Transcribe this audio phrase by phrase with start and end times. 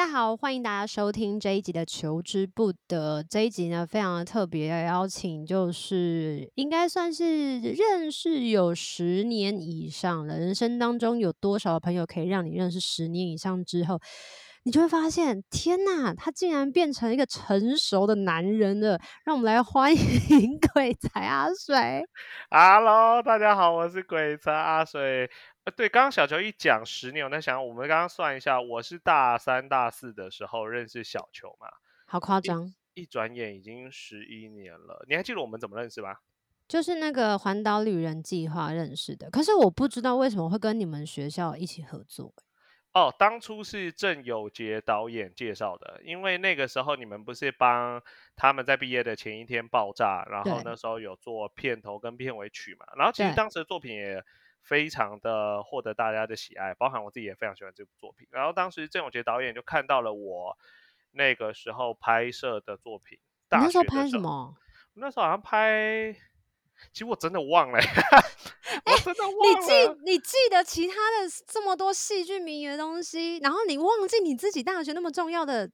[0.00, 3.20] 大家好，欢迎大家收听这一集的《求之不得》。
[3.28, 10.38] 这一集呢，非常的特别，邀请就是应该算是认识有十年以上了。
[10.38, 14.00] 人生当中有多少朋友可以让你认识十年以上之后，
[14.62, 18.98] 你就会发现，天哪，他竟然变成一个成熟的男人了。
[19.26, 22.02] 让我们来欢迎鬼才阿水。
[22.50, 25.30] Hello，大家好，我是鬼才阿水。
[25.70, 31.68] 呃，对，刚刚小球一讲十年，我在想，我们刚刚算一下，我是大三、大四的时候认识小球嘛，
[32.06, 35.04] 好夸张，一转眼已经十一年了。
[35.08, 36.16] 你还记得我们怎么认识吗？
[36.66, 42.34] 就是那个环岛旅人计划认识的，可是我不知道为什么会跟你们学校一起合作。
[42.92, 48.02] 哦，当初是郑有杰导演介绍的，因为那个时候你们不是帮
[48.34, 54.24] 他们在毕业的前一天爆炸，然后那时候有做片头跟片尾曲嘛，然后其实当时的作品也。
[54.62, 58.26] 非常的获得大家的喜爱，包含我自己也非常喜欢这部作品。
[58.30, 60.56] 然后当时郑永杰导演就看到了我
[61.12, 63.18] 那个时候拍摄的作品。
[63.50, 64.54] 你那时候拍什么？
[64.94, 66.14] 那时候好像拍，
[66.92, 67.78] 其实我真的忘了。
[68.86, 69.60] 我真的忘了。
[69.60, 75.70] 你记你记得其他的这么多戏剧名的东西，然后你忘记你自己大学那么重要的。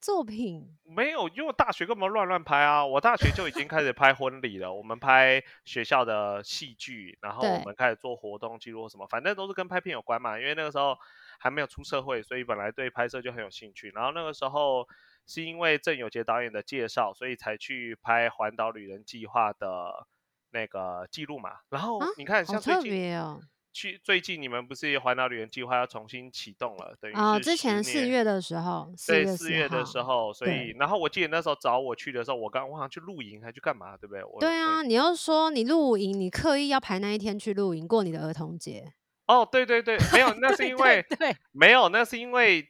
[0.00, 2.84] 作品没有，因为我大学根本乱乱拍啊？
[2.84, 10.38] 我大学就已经开始拍婚礼了，我们拍学校的戏剧，然后我们开始做活动记录什么，反正都是跟拍片有关嘛。
[10.38, 10.96] 因为那个时候
[11.38, 13.90] 还没有出社会，所以本来对拍摄就很有兴趣。
[13.94, 14.88] 然后那个时候
[15.26, 20.06] 是因为郑有杰导演的介绍，所以才去拍《环岛旅人计划》的
[20.50, 21.58] 那个记录嘛。
[21.68, 22.90] 然后你看，像最近。
[23.70, 34.22] 啊去最近你们不是环岛旅游计划要重新启动了，等于啊、哦、之前四月的时候，对四月的时候，所以然后我记得那时候找我去的时候，我刚我好像去露营还去干嘛，对不对？
[34.40, 38.92] 对啊，你又说你露营，你刻意要排那一天去露营过你的儿童节。
[39.26, 42.68] 哦，对对对，没有，那是因为对，没有，那是因为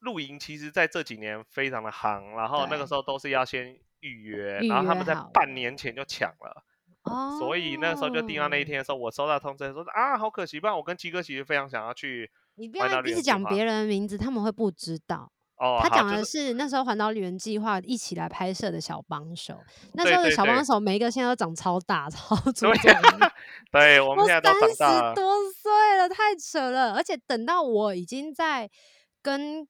[0.00, 6.64] 露营其实在这几年非常的夯，然后那个时候都是要先预约，约，然后他们在半年前就抢了。
[7.04, 12.30] 哦，所以那时候就定到那一天的时候，我收到通知说啊，好可惜，不然我跟鸡哥其实非常想要去。
[12.56, 15.32] 你不要一直讲别人的名字，他们会不知道。
[15.56, 19.58] 哦，他讲的是那时候环岛旅人计划一起来拍摄的小帮手。
[19.94, 22.74] 那时候的小帮手每一个现在都长超大，超 壮。
[23.70, 26.94] 对，我们现在都三十多岁了，太扯了。
[26.94, 28.70] 而且等到我已经在
[29.22, 29.66] 跟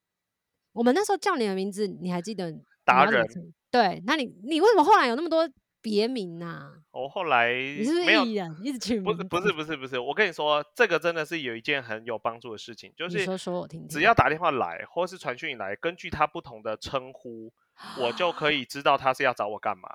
[0.73, 2.53] 我们那时候叫你的名字，你还记得？
[2.83, 3.25] 达人。
[3.69, 5.47] 对，那你你为什么后来有那么多？
[5.81, 6.73] 别名呐、啊！
[6.91, 9.03] 我后来你是不是艺人一直取名？
[9.03, 17.51] 不是不是不是不是，我跟你说，这个真的是有一件很有帮助的事情，就是说说我听听，只要打电话来或是传讯来，根据他不同的称呼，
[17.99, 19.89] 我就可以 知道他是要找我干嘛。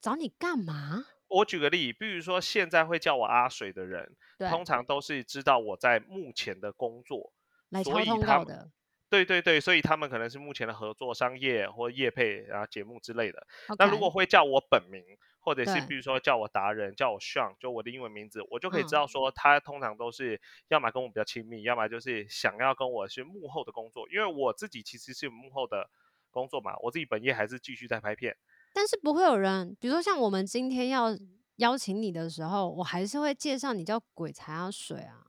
[0.00, 1.04] 找你干嘛？
[1.28, 4.16] 我举个例，比如说现在会叫我阿水的人，
[4.50, 7.32] 通常都是知道我在目前的工作，
[7.70, 8.70] 来敲通告的。
[9.12, 13.46] 对对对，所以他们可能是目前的合作商业或业配然后节目之类的。
[13.78, 15.04] 那如果会叫我本名，
[15.38, 24.08] 或者是比如说叫我达人，叫我 Sean，就我的英文名字，我就可以知道说他通常都是要么跟我比较亲密，嗯、要么就是想要跟我是幕后的工作。
[24.08, 25.90] 因为我自己其实是有幕后的
[26.30, 28.34] 工作嘛，我自己本业还是继续在拍片。
[28.72, 31.08] 但是不会有人，比如说像我们今天要
[31.56, 35.26] 邀请你的时候，我还是会介绍你叫鬼才阿水啊。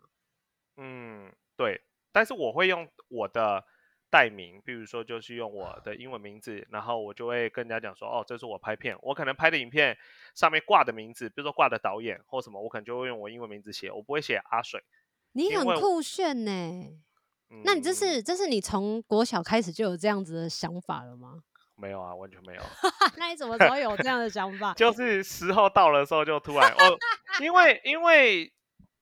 [0.77, 1.81] 嗯，对，
[2.13, 3.65] 但是我会用我的。
[4.13, 9.97] 代名，比如说就是用我的英文名字，然后我就会跟人家讲说，哦，这是我拍片，我可能拍的影片
[10.35, 14.83] 上面挂的名字，比如说挂的导演或什么，我可能就会用我英文名字写，我不会写阿水。
[15.31, 21.39] 你很酷炫呢、嗯，那你这是这是你从国小开始就有这样子的想法了吗？
[21.75, 22.61] 没有啊，完全没有。
[23.17, 24.73] 那你怎么时候有这样的想法？
[24.77, 26.95] 就是时候到了的时候就突然哦，
[27.41, 28.53] 因为因为。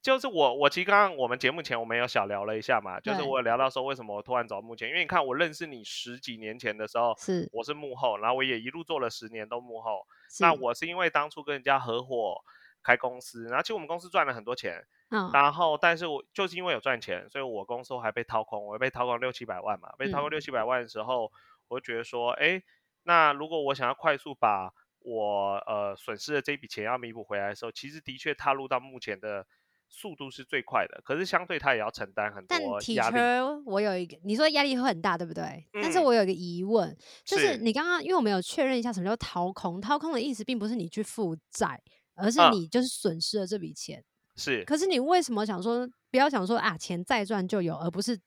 [0.01, 10.01] 就是我，我其实刚刚我们节目前我们有小聊了一下嘛，就是我有聊到说为什么我突然走到幕前，因为你看我认识你十几年前的时候，是我是幕后，然后我也一路做了十年都幕后。
[10.39, 12.41] 那我是因为当初跟人家合伙
[12.81, 21.31] 开公司，然后其实我们公司赚了很多钱，嗯，然后但是我就是因为有赚钱，所以我公司还被掏空，我被掏空六七百万嘛，被掏空六七百万的时候，嗯，
[21.67, 22.63] 我就觉得说，哎，
[23.03, 29.45] 那如果我想要快速把我呃损失的这笔钱要弥补回来的时候，其实的确踏入到目前的。
[29.93, 32.57] 速度是最快的，可是相对他也要承担很多
[32.93, 33.15] 压力。
[33.15, 35.43] 但我有一个，你说压力会很大，对不对？
[35.73, 41.79] 嗯、但是我有一个疑问，就是你刚刚因为我们有确认一下什么叫掏空，掏空的意思并不是你去负债，
[42.15, 44.03] 而是你就是损失了这笔钱。
[44.37, 44.63] 是。
[44.63, 48.17] 可是你为什么想说不要想说啊，钱再赚就有，而不是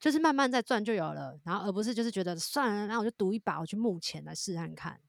[0.00, 5.00] 就是慢慢再赚就有了，然后而不是就是觉得算了，然后我就赌一把，我去募钱来试探看，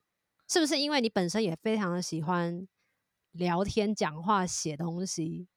[0.48, 2.68] 是不是因为你本身也非常的喜欢
[3.31, 5.48] 聊天、讲话、写东西？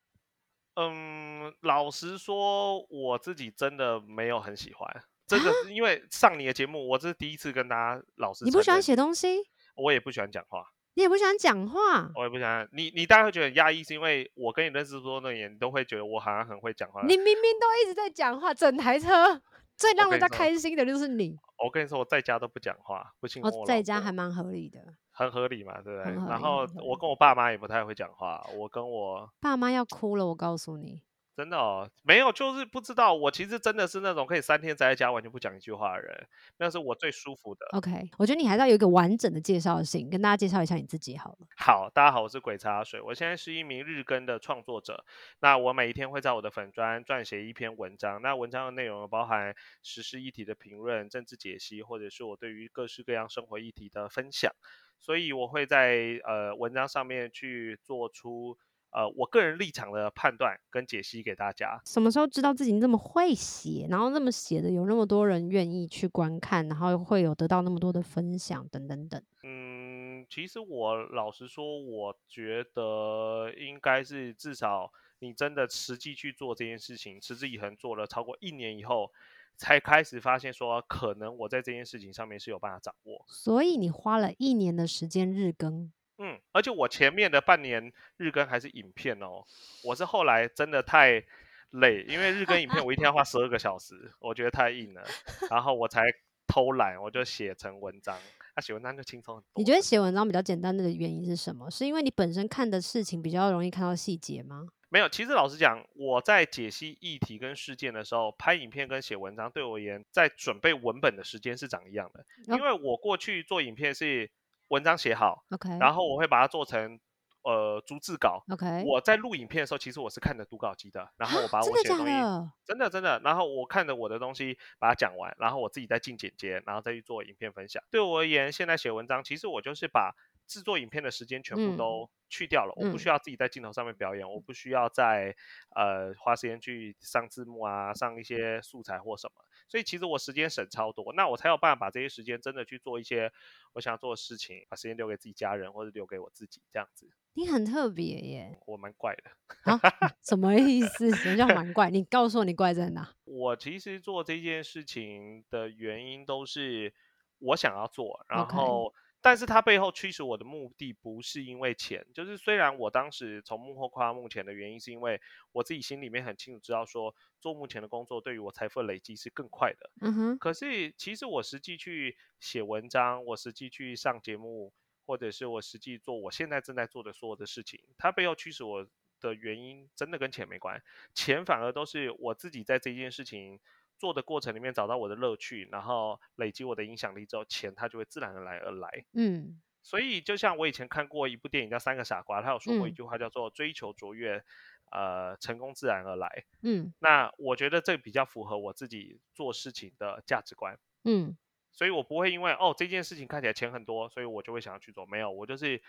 [0.76, 4.88] 嗯，老实说，我自己真的没有很喜欢，
[5.26, 8.44] 真的是因为上你的节目，我这是第一次跟大家老实。
[8.44, 9.38] 你不喜欢写东西？
[9.74, 10.66] 我也不喜欢讲话。
[10.94, 12.10] 你也不喜欢讲话？
[12.14, 12.66] 我也不喜欢。
[12.72, 17.02] 你你大概会觉得很压抑，是因为我跟你认识多年，你都会觉得我好像很会讲话。
[17.02, 19.40] 你明明都一直在讲话，整台车
[19.76, 21.36] 最让人家开心的就是你。
[21.64, 23.66] 我跟你说，我在家都不讲话，不信我。
[23.66, 24.80] 在家还蛮合理的。
[25.12, 26.12] 很合理嘛，对不对？
[26.28, 31.00] 然后我跟我爸妈也不太会讲话，我跟我爸妈要哭了，我告诉你。
[31.36, 33.12] 真的哦，没有，就是不知道。
[33.12, 37.66] 我其实真的是那种可以三天宅在家完全不讲一句话的人，那是我最舒服的。
[37.72, 41.46] OK，我觉得你还是要有一个完整的介绍性，跟大家介绍一下你自己好了。
[41.58, 45.04] 好，大家好，我是鬼茶水，我现在是一名日更的创作者。
[45.40, 54.50] 那我每一天会在我的粉专撰写一篇文章，那文章的内容包含时事议题的评论、政治解析，或者是我对于各式各样生活议题的分享。
[54.98, 58.56] 所以我会在呃文章上面去做出。
[58.96, 61.78] 呃，我个人立场的判断跟解析给大家。
[61.84, 69.22] 什么时候知道自己这么会写，然后那么写的有那么多人愿意去观看，然后会有得到那么多的分享等等等。
[69.42, 79.12] 嗯，其实我老实说，我觉得应该是至少你真的实际去做这件事情，持之以恒做了超过一年以后，
[79.58, 83.22] 才开始发现说，可能我在这件事情上面是有办法掌握。
[83.28, 85.92] 所以你花了一年的时间日更。
[86.18, 89.44] 嗯，而且我前面的半年日更还是影片哦，
[89.84, 91.22] 我是后来真的太
[91.70, 95.02] 累，因为日更影片我一天要花十二个小时，我觉得太硬了，
[95.50, 96.02] 然后我才
[96.46, 98.18] 偷懒，我就写成文章。
[98.54, 99.50] 那、啊、写文章就轻松很多。
[99.56, 101.70] 你觉得写文章比较简单的原因是什么？
[101.70, 104.66] 是因为你本身看的事情比较容易看到细节吗？
[104.88, 112.24] 没有，其实老实讲，我在解析议题跟事件的时候，拍影片跟写文章对我而言，在准备文本的时间是长一样的，
[112.56, 114.30] 因为我过去做影片是。
[114.68, 116.98] 文章写好，OK，然后我会把它做成
[117.42, 118.84] 呃逐字稿，OK。
[118.84, 122.52] 我在录影片的时候，其实我是看着读稿机的，然后我把我写的东西，真的的？
[122.64, 127.82] 真的真的，然后我看着我的东西把它讲完，然后我自己再进剪接，然后再去做影片分享。
[127.90, 130.14] 对我而言，现在写文章，其实我就是把
[130.46, 135.34] 制作影片的时间全部都去掉了，嗯、我不需要自己在镜头上面表演，嗯、我不需要再
[135.74, 139.44] 呃花时间去上字幕啊，上一些素材或什么。
[139.68, 143.32] 所以其实我时间省超多，那我才有办法把这些时间真的去做一些
[143.72, 147.10] 我想要做的事情，把时间留给自己家人或者留给我自己这样子。
[147.34, 149.70] 你很特别耶，我蛮怪的。
[149.70, 149.80] 啊？
[150.22, 151.10] 什么意思？
[151.10, 151.90] 什么叫蛮怪？
[151.90, 153.14] 你告诉我你怪在哪？
[153.24, 156.94] 我其实做这件事情的原因都是
[157.38, 158.92] 我想要做，然后。
[158.92, 159.05] Okay.
[159.26, 165.20] 但是它背后驱使我的目的不是因为钱，就是虽然我当时从幕后跨到幕前的原因，是因为
[165.50, 169.90] 我自己心里面很清楚知道说做幕前的工作对于我财富的累积是更快的。
[170.00, 170.38] 嗯哼。
[170.38, 174.72] 可是其实我实际去写文章，我实际去上节目，
[175.04, 178.86] 或者是我实际做我现在正在做的所有的事情，它背后驱使我
[179.18, 180.84] 的原因真的跟钱没关系，
[181.24, 183.58] 钱反而都是我自己在这件事情。
[183.98, 189.04] 做的过程里面找到我的乐趣，然后累积我的影响力之后，钱它就会自然而然而来。
[189.12, 194.44] 嗯，所以就像我以前看过一部电影叫《三个傻瓜》，他有说过一句话叫做“追求卓越，
[194.90, 200.78] 呃，成功自然而来。”嗯，那我觉得这比较符合我自己做事情的价值观。
[201.04, 201.36] 嗯，
[201.72, 205.06] 所以我不会因为哦这件事情看起来钱很多，所以我就会想要去做。
[205.06, 205.80] 没有，我就是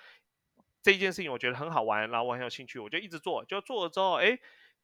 [0.83, 3.43] 这件事情我觉得很好玩，然后我很有兴趣，我就一直做。
[3.45, 4.37] 就做了之后，哎，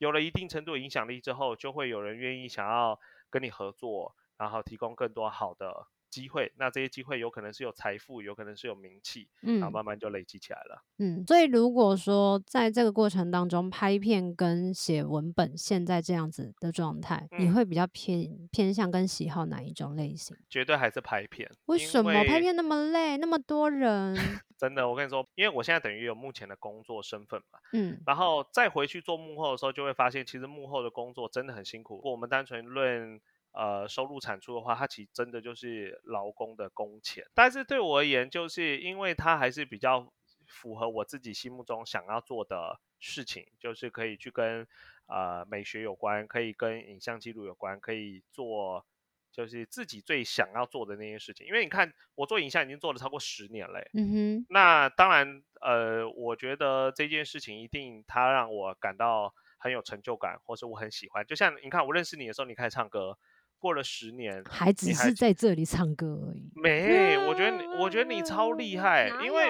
[0.04, 3.00] 有了一定程度的影响力之后，就会有人愿意想要。
[3.34, 6.54] 跟你合作，然后提供更多好的机会。
[6.56, 10.84] 那这些机会有可能是有财富，有可能是有名气，嗯，然后慢慢就累积起来了。
[11.00, 20.38] 嗯，所以如果说在这个过程当中，拍片跟写文本，现在这样子的状态，嗯，你会比较偏偏向跟喜好哪一种类型？
[20.48, 21.50] 绝对还是拍片。
[21.66, 24.16] 为什么拍片那么累，那么多人？
[24.64, 31.96] 真的，我跟你说，因为我现在等于有目前的工作身份嘛，嗯，然后再回去做幕后的时候，就会发现其实幕后的工作真的很辛苦。
[31.96, 33.20] 如果我们单纯论
[33.52, 37.26] 呃，收入产出的话，它其实真的就是劳工的工钱。
[37.34, 40.14] 但是对我而言，就是因为它还是比较
[40.48, 44.66] 符合我自己心目中想要做的事情，就是可以去跟
[45.08, 48.86] 呃美学有关，可以跟影像记录有关，可以做
[49.34, 51.46] 就是自己最想要做的那些事情。
[51.46, 54.46] 因为你看，我做影像已经做了超过十年了，嗯哼。
[54.50, 61.26] 那当然，呃，我觉得这件事情一定它让我感到很有成就感，或是我很喜欢。
[61.26, 63.18] 就像你看，我认识你的时候，你开始唱歌。
[63.60, 66.52] 过了十年，还只是在这里唱歌而已。
[66.54, 69.46] 没，我觉得你，我觉得你超厉害，因为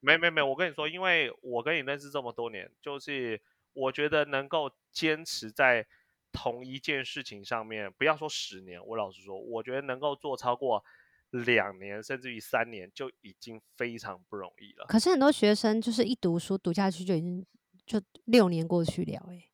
[0.00, 3.40] 没没没，我跟你说，因为我跟你认识这么多年，就是
[3.72, 5.86] 我觉得能够坚持在
[6.32, 10.84] 同一件事情上面，不要说十年，我老实说，我觉得能够做超过
[11.30, 14.86] 两年甚至于三年就已经非常不容易了。
[14.88, 17.46] 可是很多学生就是一读书读下去就已经
[17.86, 19.50] 就六年过去了，诶，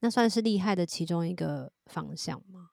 [0.00, 2.70] 那算是厉害的其中一个方向吗？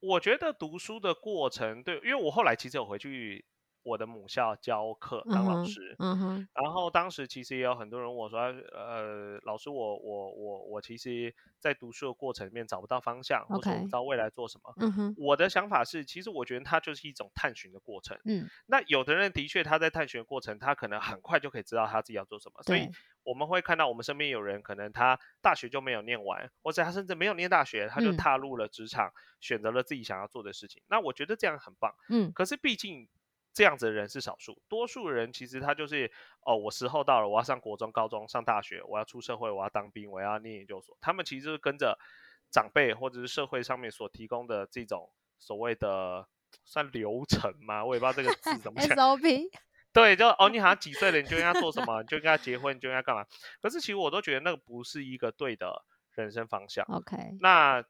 [0.00, 3.44] 我觉得读书的过程，对，因为我后来其实有回去
[3.82, 14.74] 我的母校教课当老师，嗯哼，然后当时其实也有很多人问我说，呃，老师我，我我我我其实，在读书的过程里面找不到方向，或者我不知道未来做什么。
[14.78, 18.18] 嗯哼，我的想法是，其实我觉得它就是一种探寻的过程。
[18.24, 22.88] 嗯，那有的人的确他在探寻的过程，他可能很快就可以知道他自己要做什么，所以。
[23.22, 30.82] 我们会看到我们身边有人，可能他大学就没有念完，或者他甚至没有念大学，他就踏入了职场，嗯、选择了自己想要做的事情。
[30.88, 31.94] 那我觉得这样很棒。
[32.08, 33.06] 嗯，可是毕竟
[33.52, 36.10] 这样子的人是少数，多数人其实他就是
[36.42, 40.96] 哦，我时候到了，我要上国中、高中、上大学，我要出社会，我要当兵，我要念研究所。
[41.00, 41.98] 他们其实就是跟着
[42.50, 46.26] 长辈或者是社会上面所提供的这种所谓的
[46.64, 47.84] 算流程吗？
[47.84, 48.96] 我也不知道这个字怎么讲。
[48.96, 49.50] SOP。
[49.92, 53.26] 对，就哦，你好像几岁了，你就应该做什么，你就应该结婚，你就应该干嘛。
[53.60, 56.84] 可是其实我都觉得那个不是一个对的人生方向。
[56.86, 57.84] OK，那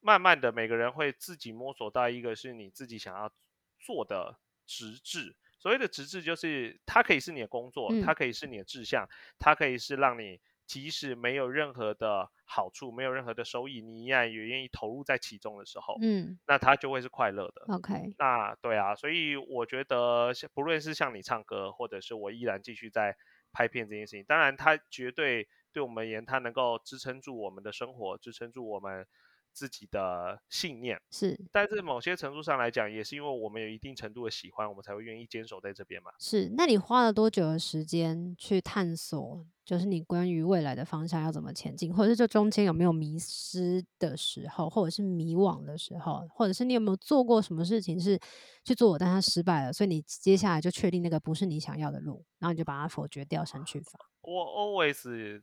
[0.00, 3.30] 慢慢的每个人会自己摸索到一个是你自己想要
[3.78, 4.38] 做的
[4.72, 5.36] 职志。
[5.58, 9.06] 所谓的职志就是它可以是你的工作，嗯、它可以是你的志向，
[9.38, 10.40] 它可以是让你。
[10.64, 17.74] 即使没有任何的好处，没有任何的收益，你依然也愿意投入在其中的时候，嗯，那它就会是快乐的。
[17.74, 23.14] OK，那对啊，所以我觉得，不论是像你唱歌，或者是我依然继续在
[23.52, 29.06] 拍片这件事情，当然，它绝对对我们而言，它能够支撑住我们的生活，支撑住我们。
[29.52, 36.10] 自己的信念是，但是某些程度上来讲，也是因为我们有一定程度的喜欢，我们才会愿意坚守在这边嘛。
[36.18, 48.18] 是，那你花了多久的时间去探索，就是你关于未来的方向要怎么前进，或者是这中间有没有迷失的时候，或者是迷惘的时候，或者是你有没有做过什么事情是
[48.64, 53.98] 去做，但它失败了，所以你接下来就确定那个不是你想要的路，然后你就把它否决掉，删去法。
[54.22, 55.42] 我 always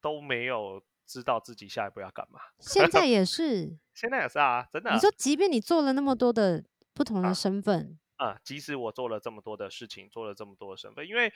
[0.00, 0.82] 都没有。
[1.10, 4.92] 知道自己下一步要干嘛，现在也 是，现在也是啊，真的。
[4.92, 6.62] 你说，即便你做了那么多的
[6.94, 11.32] 不同的身份，啊，啊，即使我做了这么多的事情，做了这么多的身份，因为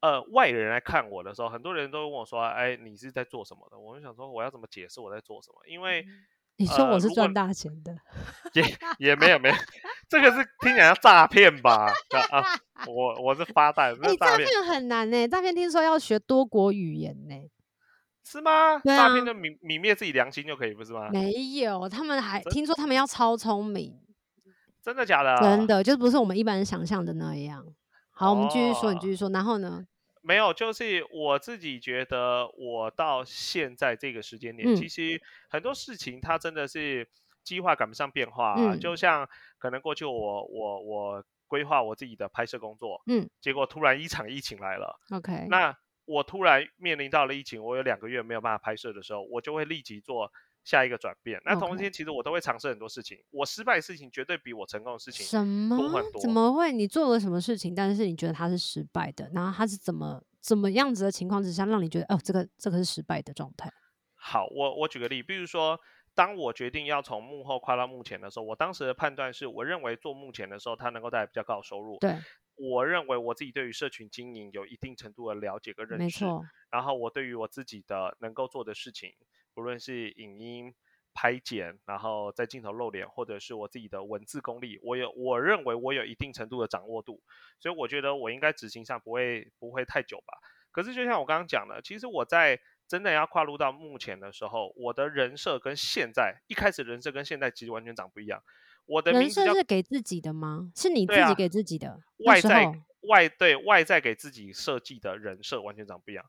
[0.00, 5.60] 呃，外人来看我的时候，很多人都问我说：“哎，你是在做什么的？”我就想说，我要怎么解释我在做什么？
[5.68, 6.24] 因为、嗯、
[6.56, 9.54] 你说我是赚大钱的，呃、也也没有没有，
[10.08, 11.92] 这个是听起来要诈骗吧？
[12.30, 12.42] 啊，
[12.86, 13.92] 我我是发呆。
[14.00, 17.34] 你诈骗很难呢，诈骗听说要学多国语言呢。
[18.30, 18.78] 是吗？
[18.84, 21.08] 诈骗就泯泯灭自己良心就可以，不是吗？
[21.10, 23.98] 没有，他们还听说他们要超聪明，
[24.80, 25.36] 真的假的？
[25.40, 27.66] 真的，就不是我们一般人想象的那样。
[28.12, 29.28] 好，哦、我们继续说，你继续说。
[29.30, 29.84] 然后呢？
[30.22, 37.08] 没有，就是我自己觉得，我到现在这个时间点，嗯、其实很多事情它真的是
[37.42, 38.74] 计划赶不上变化、啊。
[38.74, 45.00] 嗯、就像可能过去我我我规划我自己的拍摄工作，嗯，结果突然一场疫情来了。
[45.10, 45.76] OK，那。
[46.10, 50.28] 我突然面临到了疫情，我有两个月没有办法拍摄的时候，我就会立即做
[50.64, 51.40] 下一个转变。
[51.44, 53.16] 那同时间，其实我都会尝试很多事情。
[53.30, 55.24] 我失败的事情绝对比我成功的事情
[55.68, 56.20] 多很多。
[56.20, 56.20] 什么？
[56.22, 56.72] 怎么会？
[56.72, 59.30] 你做了什么事情，但是你觉得它是失败的？
[59.32, 63.70] 然后它是怎么怎么样子的情况之下，让你觉得哦，这个这个是失败的状态？
[64.16, 65.78] 好，我我举个例，比如说，
[66.14, 71.98] 当我决定要从幕后跨到幕前的时候，我当时的判断是我认为做幕前的时候，它能够带来比较高的收入。
[72.00, 72.16] 对。
[72.60, 76.44] 我认为我自己对于社群经营有一定程度的了解跟认识，没错。
[76.70, 79.14] 然后我对于我自己的能够做的事情，
[79.54, 80.74] 不论是影音
[81.14, 87.22] 拍剪，然后在镜头露脸，或者是我自己的文字功力，我有我认为我有一定程度的掌握度，
[87.58, 90.38] 所以我觉得我应该执行上不会不会太久吧。
[90.70, 98.42] 可是就像我刚刚讲的，其实我在真的要跨入到目前的时候，我的人设跟现在一开始人设跟现在其实完全长不一样。
[98.90, 100.72] 我的名字人设是给自己的吗？
[100.74, 101.88] 是你自己给自己的？
[101.88, 102.72] 啊、外在
[103.08, 106.24] 外对外在给自己设计的人设完全长不一样。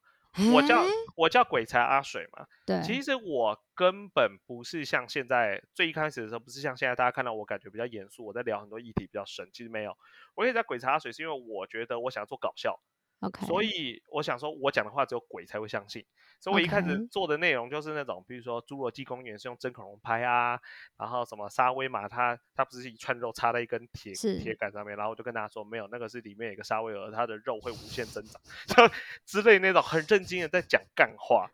[0.54, 2.48] 我叫我叫鬼才阿水嘛。
[2.66, 9.50] 对，其实我根本不是像现在最一开始的时候，不是像现在大家看到我感觉比较严肃，我在聊很多议题比较深。
[9.52, 9.98] 其实没有，
[10.36, 12.80] 我也在鬼才阿水，是因为我觉得我想要做搞笑。
[13.22, 13.46] Okay.
[13.46, 16.04] 所以我想说，我讲的话只有鬼才会相信。
[16.40, 20.60] 所以我一开始做的内容就是那种比如说《侏罗纪公园》是用真恐龙拍啊，
[20.98, 28.92] 然后什么沙威玛，它它不是一串肉插在一根铁铁杆上面，然后我就跟大家说，没有，那个是里面有一个沙威尔，它的肉会无限增长， 就
[29.24, 31.52] 之类那种很震惊的在讲干话。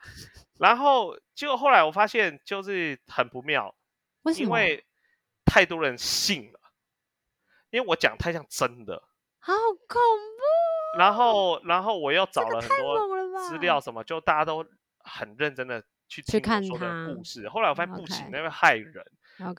[0.57, 3.75] 然后结果后来我发现就是很不妙，
[4.21, 4.45] 为什么？
[4.45, 4.85] 因为
[5.43, 6.59] 太多人信了，
[7.71, 9.03] 因为我讲太像真的，
[9.39, 10.76] 好恐怖。
[10.97, 12.97] 然后，然后我又找了很多
[13.49, 14.65] 资料，什么就大家都
[14.99, 17.49] 很认真的去听他说的故事。
[17.49, 19.03] 后来我发现不行，那会害人，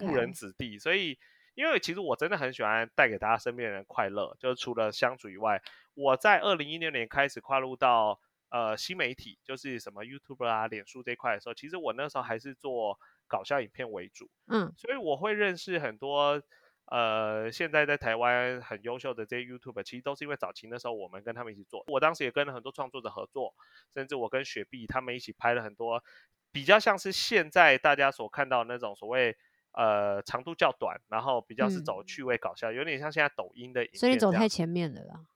[0.02, 0.78] 误人子弟。
[0.78, 1.18] 所以，
[1.54, 5.62] 因为其实我真的很喜欢带给大家身边的人快乐，就是除了相处以外，
[5.94, 8.18] 我在二零一六年开始跨入到
[8.50, 14.28] 呃新媒体，就是什么 YouTube 啊、脸书这一块的时候，其实我那时候还是做搞笑影片为主。
[14.48, 16.42] 嗯，所以我会认识很多。
[16.90, 21.84] 呃，现在在台湾很优秀的这些 YouTuber，其实都是因为早期那时候我们跟他们一起做。
[21.88, 23.54] 我当时也跟了很多创作者合作，
[23.92, 26.02] 甚至我跟雪碧他们一起拍了很多
[26.50, 29.36] 比较像是现在大家所看到的那种所谓
[29.72, 34.00] 呃长度较短，然后比较是走趣味搞笑，嗯、有点像现在抖音的影片。
[34.00, 35.26] 所以你走太前面了啦。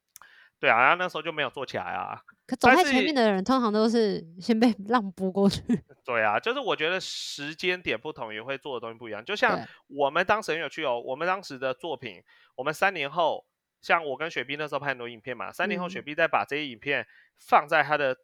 [0.62, 2.22] 对啊，然后那时候就没有做起来啊。
[2.46, 5.60] 可走在前面的人，通常都是先被 浪拨过去。
[6.04, 9.24] 对啊，就是我觉得时间点不同，也会做的东西不一样。
[9.24, 12.22] 就像我们当时很有趣哦，我们当时的作品，
[12.54, 13.44] 我们三年后，
[13.80, 17.04] 像我跟雪碧那时候拍很多影片嘛，三年后雪碧再把这些影片
[17.40, 18.16] 放在他的、嗯、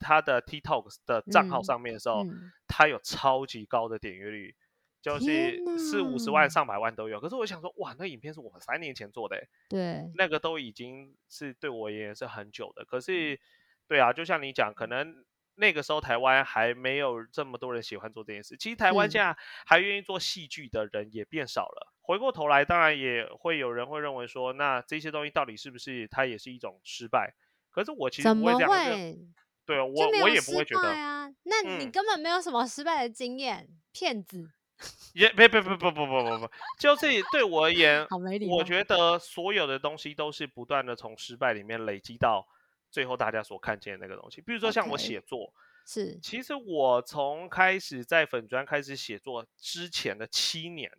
[0.00, 4.54] 他的 TikTok 的账号上面的时候，嗯、他有超级高的点阅率。
[5.02, 12.84] 就是四五十万、上百万都有，可是我想说，哇，那影片是我们三年前做的，对，那个都已经是对我而言是很久的。
[12.84, 13.40] 可是，
[13.88, 18.56] 对啊，就像你讲，可能那个时候台湾还没有这么多人喜欢做这件事。
[18.56, 21.92] 其实台湾现在还愿意做戏剧的人也变少了。
[22.02, 27.34] 回过头来，当然也会有人会认为说，那这些东西到底是不是它也是一种失败？
[27.70, 29.18] 可是我其实不会这样，怎么会？
[29.64, 31.30] 对啊，我我也不会觉得啊。
[31.44, 34.50] 那你根本没有什么失败的经验，骗、嗯、子。
[35.12, 38.06] 也别别别不不不不不，就是对我而言，
[38.48, 42.46] 我觉得所有的东西都是不断的从失败里面累积到
[42.90, 44.40] 最后大家所看见的那个东西。
[44.40, 45.52] 比如说像我写作
[45.84, 50.90] 是，其实我从开始在粉砖开始写作之前的七年，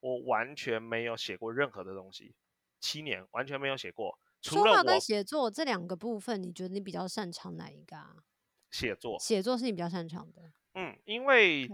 [0.00, 2.34] 我完全没有写过任何的东西，
[2.80, 4.18] 七年完全没有写过。
[4.40, 8.16] 除了，说话跟写作这两个部分，你觉得你比较擅长哪一个啊？
[8.70, 10.50] 写作，写作是你比较擅长的。
[10.74, 11.68] 嗯，因为。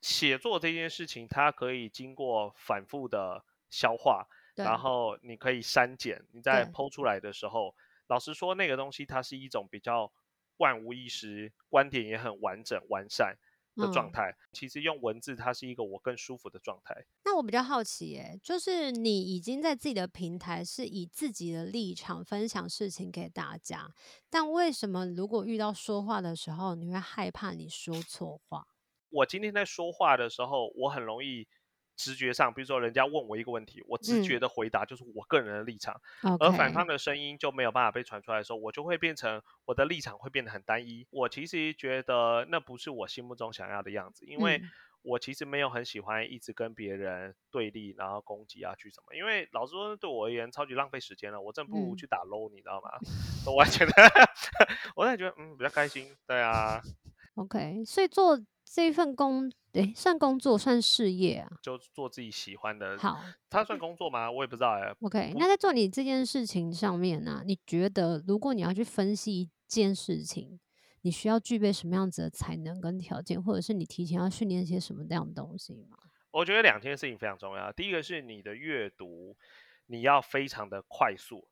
[0.00, 6.24] 写作这件事情，它可以经过反复的消化，然后你可以删减。
[6.32, 7.74] 你在剖出来的时候，
[8.08, 10.10] 老实说，那个东西它是一种比较
[10.56, 13.36] 万无一失，观点也很完整完善
[13.76, 14.30] 的状态。
[14.30, 14.36] 嗯。
[14.52, 17.06] 其实用文字，它是一个我更舒服的状态。
[17.24, 23.88] 那我比较好奇，哎，就是你已经在自己的平台是以自己的立场分享事情给大家，
[24.28, 28.66] 但为什么如果遇到说话的时候，你会害怕你说错话？
[29.10, 31.46] 我今天在说话的时候，我很容易
[31.96, 41.06] 直觉上，比如说人家问我一个问题，我直觉的回答就是我个人的立场，嗯、而反方的声音就没有办法被传出来的时候，我就会变成我的立场会变得很单一。
[41.10, 44.62] 我其实觉得那不是我心目中想要的样子，因为
[45.02, 52.90] 我其实没有很喜欢一直跟别人对立，然后攻击啊去什么，因为老实说对我而言超级浪费时间了，我真不如去打 low，你知道吗？
[53.46, 53.92] 我完全 的，
[54.96, 56.80] 我也觉得嗯比较开心，对啊。
[57.34, 58.40] OK，所以做。
[58.72, 61.50] 这一份工，诶，算工作算事业啊？
[61.60, 62.96] 就做自己喜欢的。
[62.98, 64.30] 好，它算工作吗？
[64.30, 64.94] 我也不知道哎。
[65.00, 70.60] OK，那在做你这件事情上面呢、啊，你觉得如果你要去分析一件事情，
[71.02, 75.98] 你需要具备什么样子的才能跟条件，或者是你提前要训练些什么样的东西吗？
[76.30, 77.72] 我觉得两件事情非常重要。
[77.72, 79.36] 第一个是你的阅读，
[79.86, 81.48] 你要非常的快速，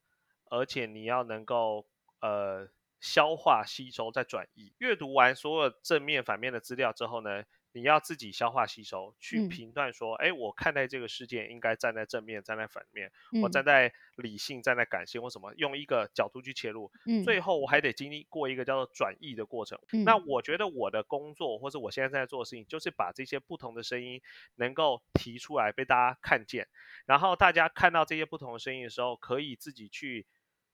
[0.49, 1.85] 而且你要能够
[2.21, 2.69] 呃。
[2.99, 4.73] 消化、吸收再转译。
[4.77, 16.91] 阅读完所有正面、反面的资料之后呢，你要自己消化、吸收，去评断说：哎、嗯，我看待这个事件应该站在正面，站在反面，嗯、我站在理性，站在感性或什么，用一个角度去切入。
[17.05, 19.79] 嗯、最后我还得经历过一个叫做转译的过程。
[19.93, 24.21] 嗯、那我觉得我的工作，或者我现在在做的事情，就是把这些不同的声音
[24.55, 26.67] 能够提出来，被大家看见，
[27.05, 30.25] 然后大家看到这些不同的声音的时候，可以自己去。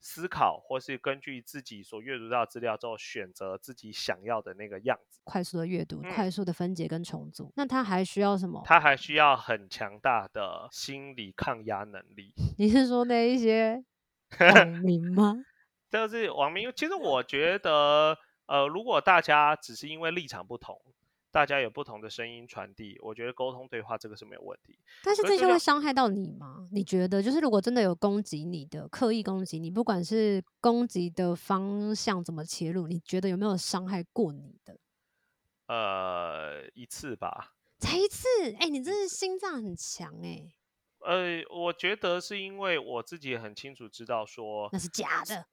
[0.08, 5.20] 思考，或是根据自己所阅读到资料之后，选择自己想要的那个样子。
[5.24, 7.52] 快速的阅读，嗯、快速的分解跟重组。
[7.56, 8.62] 那他还需要什么？
[8.63, 12.32] 他还需要很强大的心理抗压能力。
[12.60, 13.84] 你是说那一些
[14.39, 15.44] 网民吗？
[15.89, 16.72] 就是网民。
[16.76, 18.15] 其实我觉得，
[18.46, 20.80] 呃，如果大家只是因为立场不同。
[21.36, 24.80] 大家有不同的声音传递，我觉得沟通对话这个是没有问题。
[25.04, 26.69] 但是这些会伤害到你吗？
[26.71, 34.80] 你觉得，就是如果真的有攻击你的、刻意攻击你，不管是攻击的方向怎么切入，你觉得有没有伤害过你的？
[35.67, 37.56] 呃，一次吧。
[37.80, 38.30] 才一次？
[38.54, 40.56] 哎、欸，你真是心脏很强哎、欸。
[41.00, 45.45] 呃，我觉得是因为我自己很清楚知道说那是假的。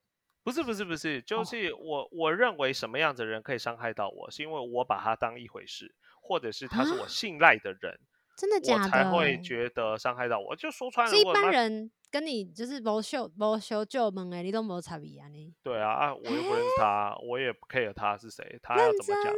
[0.43, 7.97] 不是不是不是，就是我、哦、我认为什么样子的人可以伤害到我，是因为我把他当一回事，或者是他是我信赖的人，
[8.37, 8.83] 真的假的？
[8.83, 10.55] 我才会觉得伤害到我。
[10.55, 15.53] 就说穿了，一般人跟你就是无修无羞就门诶，你都没差别啊你？
[15.63, 19.33] 对啊啊，我又不认识他，我也不 care 他是谁，他要怎么讲？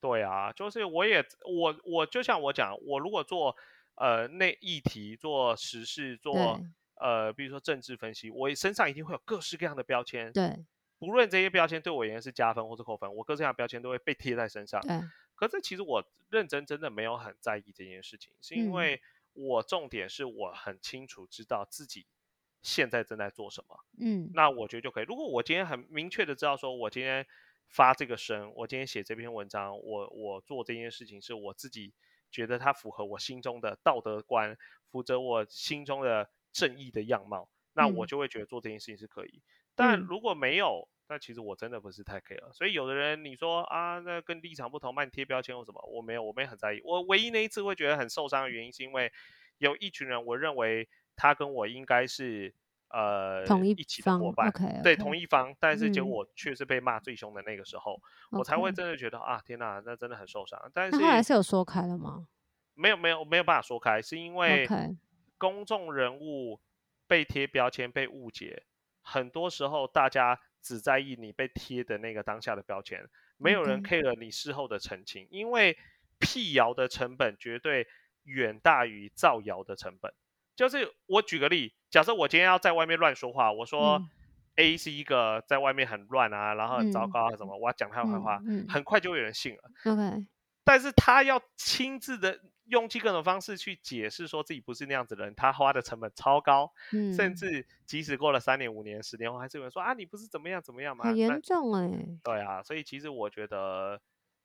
[0.00, 3.56] 对啊，就是我也我我就像我讲，我如果做
[3.94, 6.60] 呃那议题、做时事、做
[7.02, 10.32] 呃比如说政治分析，我身上一定会有各式各样的标签。
[10.32, 10.64] 对，
[10.98, 14.80] 不论这些标签对我而言是加分或是扣分，我各式各样的标签都会被贴在身上。
[14.82, 15.00] 对。
[15.34, 22.06] 可是其实我认真真的没有很在意这件事情，是因为我重点是我很清楚知道自己
[22.62, 23.80] 现在正在做什么。
[23.98, 25.04] 嗯，那我觉得就可以。
[25.04, 27.26] 如果我今天很明确的知道说，我今天
[27.66, 31.92] 发这个声，我今天写这篇文章，我我做这件事情是我自己
[32.30, 34.56] 觉得它符合我心中的道德观，
[34.92, 39.42] 符合我心中的正义的样貌，那我就会觉得做这件事情是可以。
[39.74, 46.80] 但如果没有，那其实我真的不是太 care，所以有的人你说啊，那跟立场不同，那你贴标签或什么，我没有，我没很在意。
[46.84, 49.10] 我唯一那一次会觉得很受伤的原因，是因为
[49.58, 52.54] 有一群人，我认为他跟我应该是
[52.90, 54.82] 呃同一一起的伙伴，okay, okay.
[54.82, 60.70] 对同一方，但是结果我却是被骂最凶的那个时候，嗯、我才会真的觉得啊，天哪，那真的很受伤。
[60.74, 62.26] 但是后来是有说开了吗？
[62.74, 64.66] 没有，没有，没有办法说开，是因为
[65.42, 66.60] 公众人物
[67.08, 68.62] 被贴标签、被误解，
[69.00, 70.38] 很多时候大家。
[70.64, 75.76] 只在意你被贴的那个当下的标签，没有人 care 你事后的澄清因为
[76.20, 77.88] 辟谣的成本绝对
[78.22, 80.14] 远大于造谣的成本。
[80.54, 84.00] 就是我举个例，假设我今天要在外面乱说话，我说
[84.54, 89.62] A 是一个在外面很乱啊，然后很糟糕啊什么，嗯、我要讲他坏话，嗯嗯、很快就有人信了。
[89.84, 90.24] OK，
[90.64, 92.40] 但是他要亲自的。
[92.66, 101.04] 用尽各种方式去解释说自己不是那样子的人，他花的成本超高，嗯，甚至即使过了三年、五年、十年后，还是有人说啊，你不是怎么样怎么样嘛？
[101.04, 102.18] 很严重哎、欸。
[102.22, 104.00] 对啊，所以其实我觉得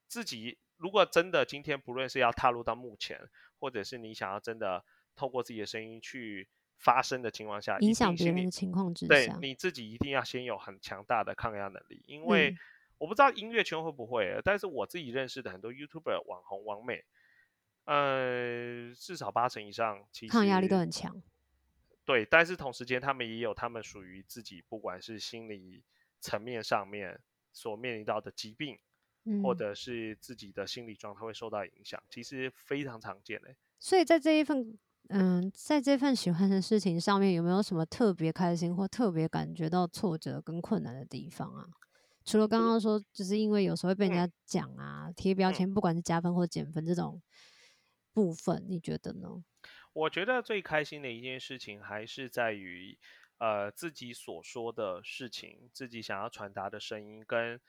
[0.08, 3.18] 自己如果真的今天不论是要踏入到目前，
[3.60, 4.84] 或者是你想要真的
[5.16, 12.58] 透过自己的声音去发声的情况下，影响别人的情况之下，对你自己一定要先有很强大的抗压能力，因为
[12.98, 17.04] 我不知道音乐圈会不会，但是我自己认识的很多 YouTuber 网红网美。
[17.86, 21.24] 呃，至少八成以上，其实抗压力都很强。
[22.04, 25.82] 对，但是同时间，他们也有他们属于自己，不管是心理
[26.20, 27.22] 层面上面
[27.54, 28.78] 所面临到的疾病，
[29.24, 33.56] 嗯、或者是自己的心理状态会受到影响，其实非常常见的。
[33.80, 41.66] 所以在这一份，嗯、呃，在这份喜欢的事情上面，有没有什么特别开心或特别感觉到挫折跟困难的地方啊？
[42.28, 47.20] 除了刚刚说，就是因为有时候会被人家讲啊，贴、嗯、标签，不管是加分或减分这种。
[48.14, 49.44] 部分你觉得呢？
[49.94, 52.98] 我觉得最开心的一件事情还是在于，
[53.38, 57.62] 呃，自己所说的事情，自己想要传达的声音跟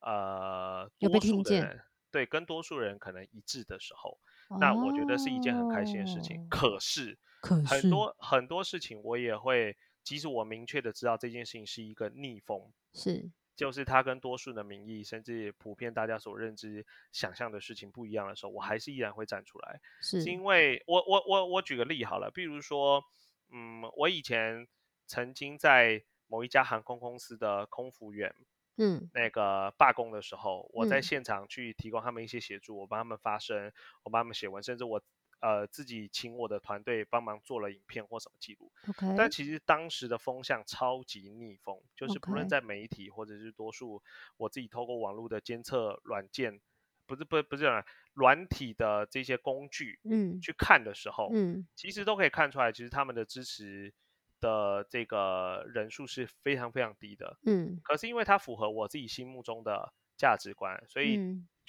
[0.00, 6.48] 呃多数的人，对，跟多数人可能一致的时候，哦，那我觉得是一件很开心的事情。
[6.48, 13.30] 可是，可是很多很多事情我也会，即使我明确的知道这件事情是一个逆风，是。
[13.62, 19.80] 就是他跟多数的民意，甚至普遍大家所认知、想象的事情不一样的时候，我还是依然会站出来。
[20.00, 23.04] 是，是因为我我我我举个例好了，比如说，
[23.52, 24.66] 嗯，我以前
[25.06, 28.34] 曾经在某一家航空公司的空服员，
[28.78, 33.72] 嗯，那个罢工的时候，我在现场去提供他们一些协助，我帮他们发声，
[34.02, 35.00] 我帮他们写文，甚至我。
[35.42, 39.16] 呃，自己请我的团队帮忙做了影片或什么记录，Okay.
[39.16, 44.00] 但其实当时的风向超级逆风，就是不论在媒体或者是多数，
[44.36, 46.60] 我自己透过网络的监测软件，
[47.06, 53.92] 不是不是不是软体的这些工具，嗯，去看的时候，嗯，其实都可以看出来，其实他们的支持
[54.40, 61.18] 的这个人数是非常非常低的，嗯，可是因为它符合我自己心目中的价值观，所以。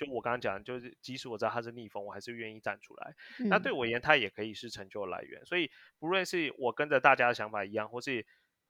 [0.10, 3.16] 我刚刚讲，就是即使我知道他是逆风，我还是愿意站出来。
[3.40, 5.46] 嗯、那对我而言，他也可以是成就的来源。
[5.46, 8.26] 所以，不论是我跟着大家的想法一样，或是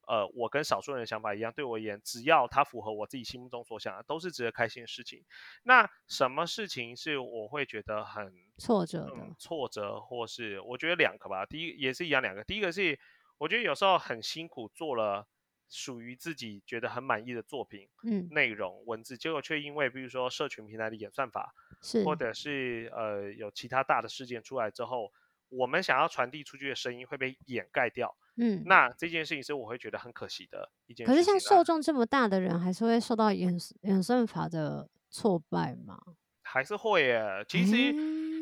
[0.08, 5.24] 呃我跟少数人的想法一样，对我而言，只要他符合我自己心目中所想的，都是值得开心的事情。
[5.64, 9.36] 那什么事情是我会觉得很挫折的、嗯？
[9.38, 11.46] 挫折，或是我觉得两个吧。
[11.46, 12.44] 第一也是一样，两个。
[12.44, 13.00] 第一个是
[13.38, 15.28] 我觉得有时候很辛苦做了。
[15.76, 25.12] 属于自己觉得很满意的作品，嗯，内容文字，结果却因为比如说社群平台的演算法，是，或者是呃有其他大的事件出来之后，
[25.50, 31.16] 我们想要传递出去的声音会被掩盖掉，嗯，那这件事情是我会觉得很可惜的一件事情。
[31.16, 36.00] 可是像受众这么大的人，还是会受到演演算法的挫败吗？
[36.44, 37.44] 还是会耶。
[37.50, 37.92] 其实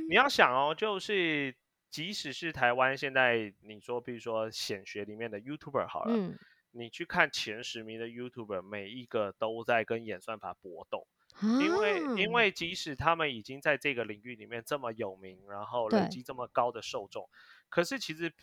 [0.09, 1.55] 你要想哦，就是
[1.89, 6.37] 即使是台湾现在你说，比如说显学里面的 YouTuber 好了，嗯。
[6.71, 17.29] 你去看前十名的 YouTuber，每一个都在跟演算法搏斗，啊、因为因为即使他们已经在这个领域里面这么有名，然后累积这么高的受众，
[17.69, 18.33] 可是其实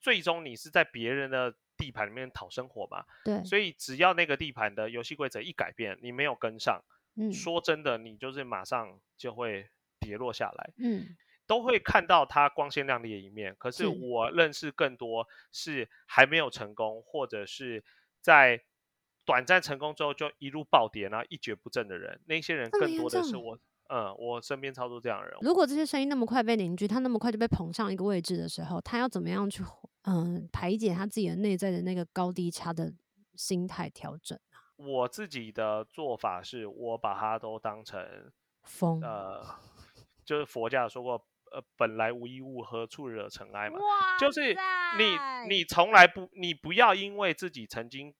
[0.00, 6.82] 最终你是在别人的地盘里面讨生活嘛，对，所以只要那个地盘的游戏规则一改变，你没有跟上，
[7.16, 10.70] 嗯，说真的，你就是马上就会跌落下来。
[10.78, 11.16] 嗯，
[11.48, 13.56] 都会看到他光鲜亮丽的一面。
[13.58, 17.82] 可是我认识更多是还没有成功，或者是
[18.20, 18.62] 在
[19.24, 22.20] 短暂成功之后就一路暴跌，然后一蹶不振的人。
[22.26, 23.58] 那些人更多的是我，
[23.88, 25.38] 嗯，我身边超多这样的人。
[25.40, 29.64] 如果这些声音那么快被凝聚，他那么快就被捧上一个位置的时候，他要怎么样去
[30.04, 32.92] 嗯排解他自己的内在的那个高低差的
[33.34, 34.38] 心态调整？
[34.76, 38.30] 我自己的做法是，我把它都当成
[38.62, 39.44] 风，呃，
[40.24, 43.78] 就是佛家说过，呃，本来无一物，何处惹尘埃嘛。
[44.18, 44.54] 就是
[44.98, 48.14] 你，你从来不，你不要因为自己曾经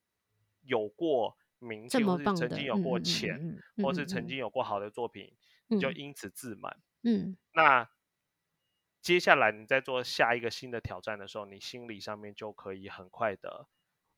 [0.61, 5.35] 有过名气，或是曾经有过钱，或是曾经有过好的作品，
[5.69, 6.77] 嗯、你就因此自满。
[7.03, 7.89] 嗯，那
[9.01, 13.67] 接下来你在做下一个新的挑战的时候，你心理上面就可以很快的。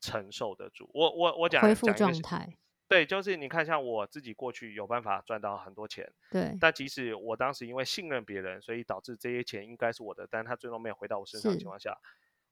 [0.03, 2.57] 承受得住，我我我讲恢复状态，
[2.91, 11.97] 对，就是你看，像我自己过去有办法赚到很多钱，对，但即使我当时因为信任别人，所以导致这些钱应该是我的，但他最终没有回到我身上的情况下，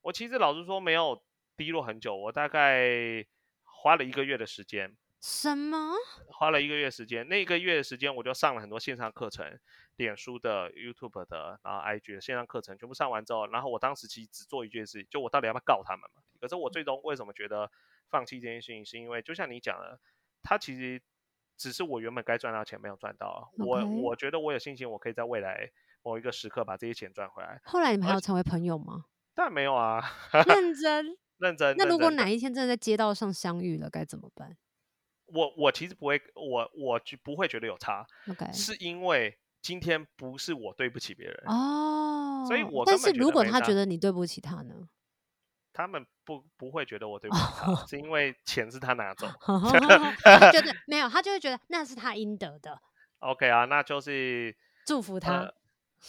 [0.01, 1.21] 我其实老实说没有
[1.57, 3.25] 低落很久，我大概
[3.65, 4.95] 花了一个月的时间。
[5.19, 5.93] 什么？
[6.27, 9.59] 花了一个月时间，那一个月的时间我就上了很多线上课程，
[9.97, 16.21] 脸书的、YouTube 的，然后 IG 的线上课程全部上完之后，然后我当时其实只做一件事，就我到底要不要告他们嘛？
[16.39, 17.69] 可是我最终为什么觉得
[18.07, 19.99] 放弃这件事情，是因为就像你讲的，
[20.41, 21.01] 他其实
[21.57, 25.69] 只是我原本该赚到钱没有赚到.我我觉得我有信心，我可以在未来
[26.03, 27.59] 某一个时刻把这些钱赚回来。
[27.63, 29.05] 后来你们还有成为朋友吗？
[29.35, 30.01] 当然没有啊，
[30.47, 31.75] 认真认真。
[31.77, 34.57] 那如果哪一天真的在街道上相遇了，该怎么办？
[35.27, 38.51] 我我其实不会，我我就不会觉得有差，okay.
[38.51, 44.78] 是因为今天不是我对不起别人哦，所以我但是如果他觉得你对不起他呢？
[45.79, 49.25] 他们不不会觉得我对不起他，哦、是因为钱是他拿走
[50.21, 52.77] 他觉得 没有，他就会觉得那是他应得的。
[53.19, 54.53] OK 啊，那就是
[54.85, 55.37] 祝福他，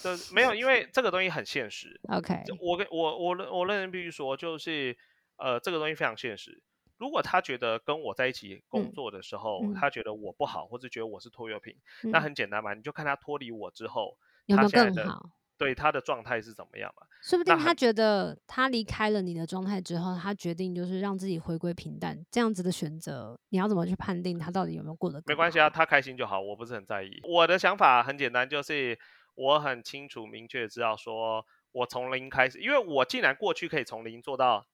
[0.02, 2.00] 呃、就没有，因为这个东西很现实。
[2.08, 4.98] OK，我跟我我我认真必须说，就是
[5.36, 6.60] 呃，这个东西非常现实。
[6.98, 15.30] 如果他觉得跟我在一起工作的时候，嗯、他觉得我不好，或者觉得我是拖油瓶、嗯，那很简单嘛，你就看他脱离我之后，有没有更好？
[15.60, 17.06] 对他的状态是怎么样嘛？
[17.22, 25.22] 说不定他觉得他离开了你的状态之后，他决定就是让自己回归平淡，这样子的选择，你要怎么去判定他到底有没有过得？
[25.26, 27.20] 没关系啊，他开心就好，我不是很在意。
[27.24, 28.98] 我的想法很简单，就是
[29.34, 34.66] 我很清楚明确知道说，我从零开始，因为我既然过去可以从零做到。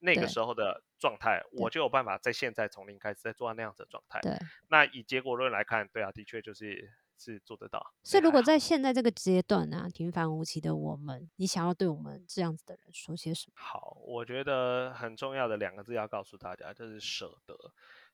[0.00, 4.20] 那个时候的状态，我就有办法在现在从零开始再做到那样子的状态。
[4.20, 4.36] 对，
[4.68, 7.94] 那以结果论来看，对啊，的确就是是做得到。
[8.02, 13.54] 所以，如果在现在这个阶段呢、啊，平凡无奇的我们，你想要对我们这样子的人说些什么？
[13.56, 17.54] 好，我觉得很重要的两个字要告诉大家，就是舍得。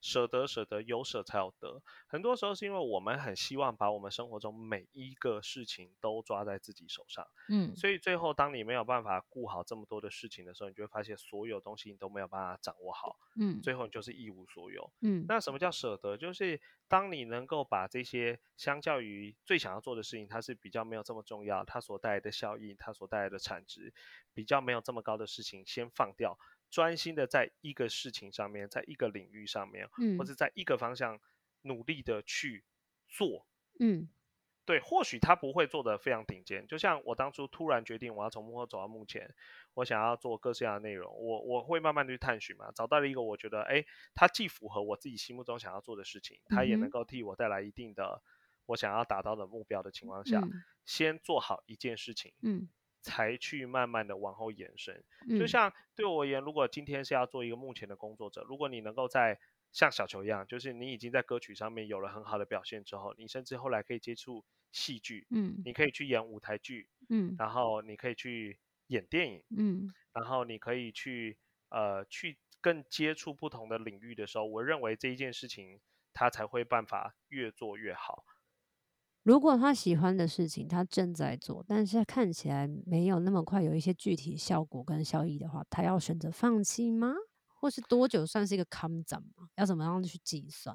[0.01, 1.83] 舍得，舍得，有舍才有得。
[2.07, 15.25] 很多时候是因为我们很希望把我们生活中每一个事情都抓在自己手上，嗯，所以最后当你没有办法顾好这么多的事情的时候，你就会发现所有东西你都没有办法掌握好，嗯，最后你就是一无所有，嗯。
[15.29, 16.17] 那什么叫舍得？
[16.17, 23.93] 就是当你能够把这些相较于最想要做的事情，它是比较没有这么重要，它所带来的效益，它所带来的产值
[24.33, 26.39] 比较没有这么高的事情，先放掉。
[26.71, 31.21] 专心的在一个事情上面，在一个领域上面，嗯，或者在一个方向
[31.63, 32.65] 努力的去
[33.09, 33.47] 做，
[33.81, 34.09] 嗯，
[34.65, 39.35] 对，或许他不会做的非常顶尖，就像我当初突然决定我要从幕后走到幕前，
[39.75, 48.23] 我想要做各式各样的内容，我我会慢慢的去探寻嘛，找到了一个我觉得，哎，它既符合我自己心目中想要做的事情，它也能够替我带来一定的
[48.67, 50.53] 我想要达到的目标的情况下，嗯，
[50.85, 52.69] 先做好一件事情，嗯。
[53.03, 55.03] 才去慢慢的往后延伸，
[55.39, 59.39] 就像对我而言，如果今天是要做一个目前的工作者，如果你能够在
[59.73, 68.59] 像小球一样，就是你已经在歌曲上面有了很好的表现之后，你甚至后来可以接触戏剧，嗯，你可以去演舞台剧，嗯，然后你可以去
[68.89, 71.39] 演电影，嗯，然后你可以去
[71.71, 75.81] 呃去更接触不同的领域的时候，我认为这一件事情
[76.13, 78.25] 它才会办法越做越好。
[79.23, 87.15] 如果他喜欢的事情，他正在做，但是他看起来没有那么快有一些具体效果跟效益的话，他要选择放弃吗？
[87.47, 89.49] 或是多久算是一个坎站吗？
[89.57, 90.75] 要怎么样去计算？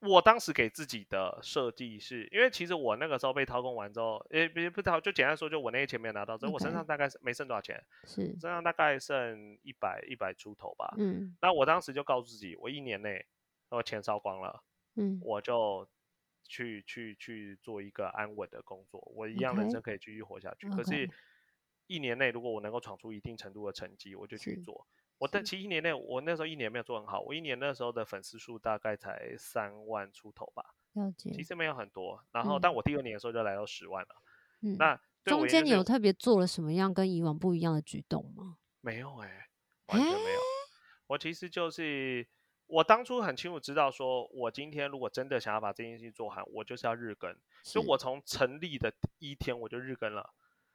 [0.00, 10.94] 我当时给自己的设计是，因为其实我那个时候被掏空完之后，诶，别不掏，就简单说，就我那些钱没有拿到，所以我身上大概是没剩多少钱，是身上大概剩一百一百出头吧。
[10.98, 13.24] 嗯，那我当时就告诉自己，我一年内
[13.70, 14.62] 我钱烧光了，
[14.96, 15.88] 嗯，我就。
[16.44, 20.68] 去去去做一个安稳的工作，我一样人生可以继续活下去。
[20.68, 20.76] Okay.
[20.76, 21.10] 可是，
[21.86, 24.86] 一年内如果我能够闯出一定程度的成绩，我就去做。
[25.18, 30.64] 我但其实一年内，我那时候一年没有做很好，我一年那时候的粉丝数大概才三万出头吧。
[30.94, 31.30] 了解。
[31.30, 32.24] 其实没有很多。
[32.32, 34.08] 然后，但我第二年的时候就来到十万了。
[34.62, 38.56] 嗯，那中间你有特别做了什么样跟以往不一样的举动吗？
[38.80, 39.48] 没有哎、欸，
[39.88, 40.38] 完全没有。
[40.38, 40.46] 欸、
[41.08, 42.26] 我其实就是
[42.70, 47.36] 我当初很清楚知道，说我今天如果真的想要把这件事情做好，我就是要日更。
[47.62, 50.32] 所以我从成立的一天我就日更了。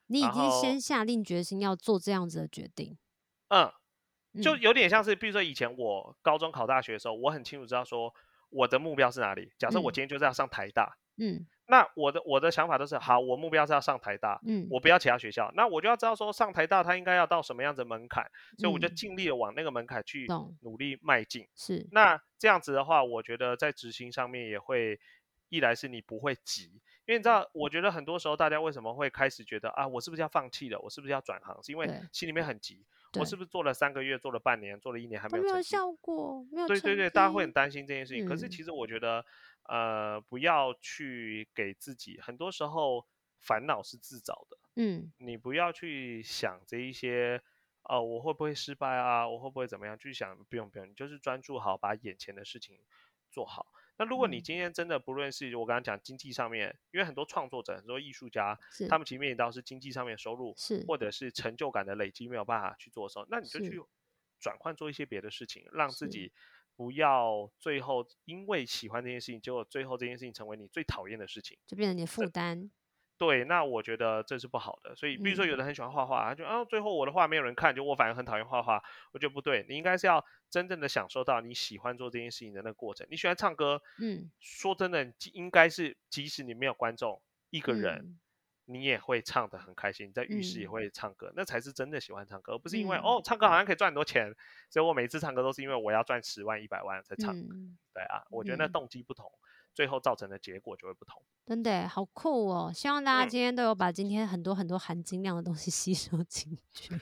[0.07, 2.97] 你已经先下定决心要做这样子的决定。
[3.47, 3.71] 嗯，
[4.41, 8.13] 就有点像是，比如说以前我高中考大学的时候，我很清楚知道说
[8.49, 9.51] 我的目标是哪里。
[9.57, 10.97] 假设我今天就是要上台大。
[11.17, 11.47] 嗯。
[11.67, 15.51] 那我的我的想法都是好，我目标是要上台大，嗯，我不要其他学校。
[15.55, 18.23] 那我就要知道说上台大它应该要到什么样子的门槛，
[18.59, 20.27] 所以我就尽力的往那个门槛去
[20.61, 21.47] 努力迈进。
[21.55, 24.99] 是，那这样子的话，我觉得在执行上面也会，
[25.49, 26.65] 一来是你不会急，
[27.07, 30.79] 因为你知道，我觉得很多时候大家为什么会开始觉得啊，我是不是要放弃了？
[30.79, 31.57] 我是不是要转行？
[31.63, 32.85] 是因为心里面很急，
[33.17, 36.45] 我是不是做了三个月，做了半年，做了一年还没有成效果？
[36.51, 36.67] 没有。
[36.67, 38.27] 对对对，大家会很担心这件事情。
[38.27, 39.25] 可是其实我觉得。
[39.67, 43.07] 呃，不要去给自己，很多时候
[43.39, 44.57] 烦恼是自找的。
[44.75, 47.41] 嗯，你不要去想这一些，
[47.83, 49.27] 呃，我会不会失败啊？
[49.27, 49.97] 我会不会怎么样？
[49.97, 52.77] 去想，不用不用，你就是专注好，把眼前的事情
[53.31, 53.67] 做好。
[53.97, 63.81] 那如果你今天真的不论是我刚刚讲经济上面，因为很多创作者、很多艺术家，他们其实面临到是经济上面收入，是或者是成就感的累积没有办法去做的时候，那你就去
[64.39, 66.31] 转换做一些别的事情，让自己。
[66.75, 72.69] 不要最后因为喜欢这件事情，结果最后这件事情成为你最讨厌的事情，就变成你的负担。
[73.17, 74.93] 对，那我觉得这是不好的。
[74.93, 78.83] 所以，比如说有人很喜欢画画，他就啊，最后我的画没有人看，就我反而很讨厌画画。
[79.13, 83.07] 我觉得不对，你应该是要真正的享受到你喜欢做这件事情的那个过程。
[83.09, 87.99] 你喜欢唱歌，嗯，说真的，应该是即使你没有观众，一个人。
[87.99, 88.19] 嗯
[88.65, 94.33] 你也会唱的很开心，在浴室也会唱歌，嗯、那才是真的喜欢唱歌，而不是因为、嗯、哦唱歌好像可以赚很多钱，
[94.69, 97.35] 所以我每次唱歌都是因为我要赚十万一百万才唱。
[97.37, 99.31] 嗯、对啊，我觉得那动机不同。
[99.75, 102.71] 嗯最后造成的结果就会不同，真的好酷哦！
[102.73, 106.93] 希望大家今天都有把今天很多很多含金量的东西 吸收进去，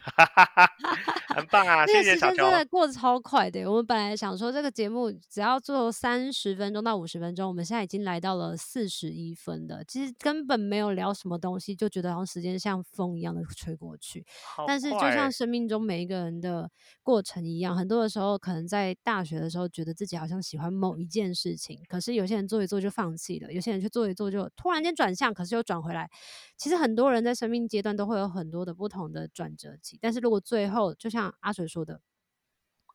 [1.36, 1.86] 很棒啊！
[1.86, 2.36] 谢谢小乔。
[2.36, 9.84] 那个时间真的过得超快的，我们本来想说这个节目只要做三十分钟到五十分钟，我们现在已经来到了四十一分了。
[9.84, 14.26] 其实根本没有聊什么东西，就觉得好像时间像风一样的吹过去。
[14.66, 16.68] 但是就像生命中每一个人的
[17.04, 22.63] 过程一样，很多的时候可能在大学的时候觉得自己好像喜欢某一件事情，可是有些人做。
[22.68, 26.10] 做就放弃了，有些人去做一做就突然间转向，可是又转回来。
[26.58, 32.02] 其实很多人在生命阶段都会有很多的不同的转折期，但是如果最后就像阿水说的，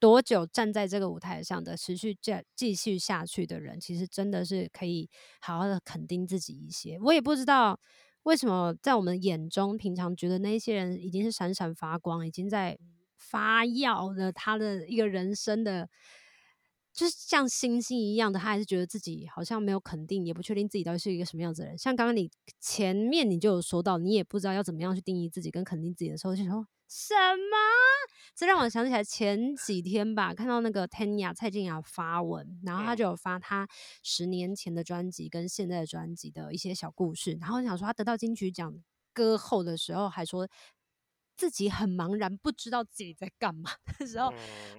[0.01, 6.99] 多久站在这个舞台上的持续继继续下去的人，其实真的是可以好好的肯定自己一些。
[7.03, 7.79] 我也不知道
[8.23, 12.79] 为什么在我们眼中，平常觉得那些人已经是闪闪发光，已经在
[13.17, 15.89] 发耀了他的一个人生的。
[16.93, 21.79] 就是像星星一样的，他还是觉得自己好像没有肯定，也不确定自己到底是一个什么样子的人。
[21.79, 27.57] 像刚刚你前面你就有说到，你也不知道要怎么样去定义自己跟肯定自己的时候，就说什么？
[28.35, 33.69] 这让我想起来前几天吧，看到那个 Tanya 蔡健雅发文，然后他就有发他
[34.03, 38.75] 十年前的专辑跟现在的专辑的一些小故事，然后想说他得到金曲奖
[39.13, 40.49] 歌后的时候还说。
[41.39, 44.27] 自己很茫然，不知道自己在干嘛的时候，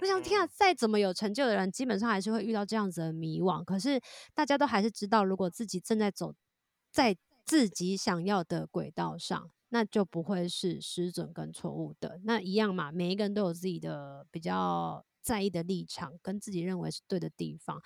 [0.02, 3.64] 我想，天啊，再怎么有成就的人，基本上还是会遇到这样子的迷惘。
[3.64, 4.00] 可是
[4.34, 6.36] 大家都还是知道，如果自己正在走
[6.92, 12.20] 在自己想要的轨道上，那就不会是失准跟错误的。
[12.26, 17.82] 那一样嘛，每一个人都有自己的比较在意的立场，跟自己认为是对的地方。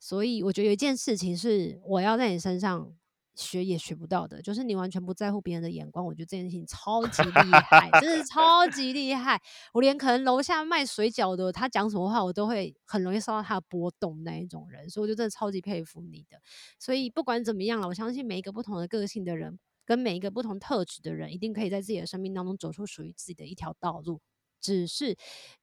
[0.00, 2.92] 所以我觉得有一件事情是我要在你身上。
[3.36, 6.04] 学也学不到的，就是你完全不在乎别人的眼光。
[6.04, 9.40] 我觉得这件事情超级厉害，真的是超级厉害。
[9.74, 16.40] 我连可能楼下卖水饺的，他讲什么话，我都会很容易受到他的波动那一种人，所以我就真的超级佩服你的。
[16.78, 24.20] 所以不管怎么样了，我相信每一个不同的个性的人，跟每一个不同特质的人，一定可以在自己的生命当中走出属于自己的一条道路。
[24.58, 25.16] 只是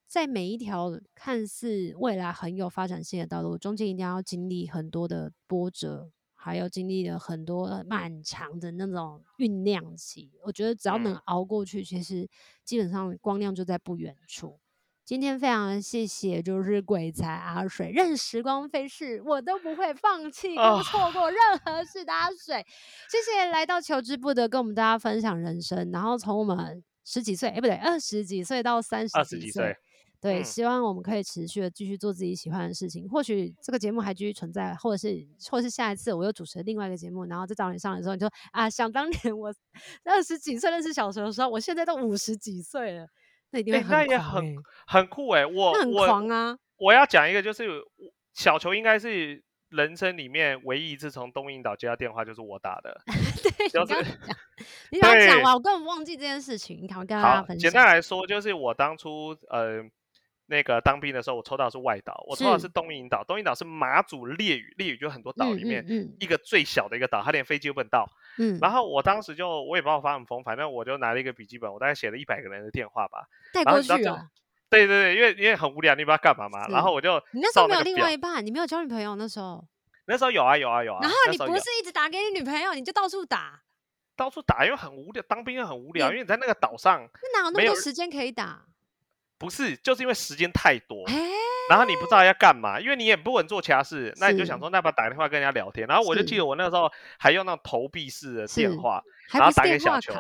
[0.08, 6.12] 在每一条看似未来很有发展性的道路中间，一定要经历很多的波折。
[6.44, 12.28] 还有经历了很多漫长的那种酝酿期，我觉得只要能熬过去，其实
[12.66, 14.60] 基本上光亮就在不远处。
[15.06, 22.66] 今天非常谢谢，就是鬼才阿水，任时光飞逝，我都不会放弃，不错过任何事的阿水。
[23.10, 29.78] 谢谢来到求之不得，跟我们大家分享人生，然后从我们十几岁，哎，不对，二十几岁到三十几岁。
[30.24, 33.10] 对，希望我们可以持续的继续做自己喜欢的事情。
[33.10, 39.54] 或许这个节目还继续存在，或者是，或者是下一次我又主持另外一个节目，然后再找你上来的时候，你说啊，想当年我
[40.06, 43.06] 二十几岁认识小球的时候，我现在都五十几岁了，
[43.52, 44.56] 那一定会很狂、欸欸、那也很
[44.88, 46.58] 很酷哎、欸，我很狂啊！
[46.78, 47.68] 我，我要讲一个，就是
[48.34, 53.02] 小球应该是人生里面唯一一次从东引岛接到电话就是我打的。
[53.58, 53.94] 对，就是
[54.92, 56.80] 你刚讲完，我根本忘记这件事情。
[56.82, 57.70] 你赶快跟大家分享。
[57.70, 59.84] 简单来说，就是我当初呃
[60.46, 63.24] 那个当兵的时候，我抽到的是外岛，我抽到的是东引岛。
[63.24, 65.86] 东引岛是马祖列屿，列屿就很多岛里面
[66.20, 68.08] 一个最小的一个岛，它连飞机都不能到。
[68.38, 68.60] 嗯。
[68.62, 73.26] 然后我当时就我也不知道发什么疯，反正我就拿了一个笔记本，我大概写了一百个人的电话吧。
[73.54, 74.28] 带过去啊。
[74.70, 76.68] 对对对，因为因为很无聊，你不知道干嘛嘛。
[76.68, 79.64] 然后我就你那时候没有另外一半，你没有交女朋友那时候。
[80.06, 81.00] 那时候有啊有啊有啊。
[81.02, 83.62] 然后你不是一直打给你女朋友，你就到处打。
[84.16, 88.66] 到处打，因为很无聊，当兵又很无聊，因为你在那个岛上，那哪有那么多时间可以打？
[89.44, 91.04] 不是，就是因为时间太多，
[91.70, 95.86] 然后你不知道要干嘛，因为你也不能做其他事，那你就想说，那不打电话跟人家聊天。
[95.86, 96.90] 然后我就记得我那个时候
[97.20, 100.14] 还用那种投币式的电话，然后打给小球。